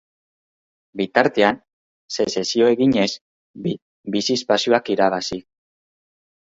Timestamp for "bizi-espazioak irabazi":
4.19-5.45